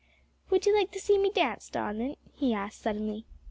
[0.49, 3.27] "Would you like to see me dance, darlint?" he asked suddenly.